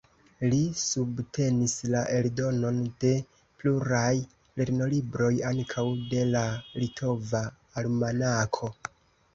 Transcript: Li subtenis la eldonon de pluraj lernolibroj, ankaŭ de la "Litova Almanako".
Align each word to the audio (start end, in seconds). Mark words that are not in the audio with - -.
Li 0.51 0.59
subtenis 0.83 1.75
la 1.95 2.01
eldonon 2.21 2.79
de 3.05 3.11
pluraj 3.59 4.09
lernolibroj, 4.63 5.31
ankaŭ 5.53 5.85
de 6.17 6.27
la 6.35 6.45
"Litova 6.83 7.45
Almanako". 7.85 8.75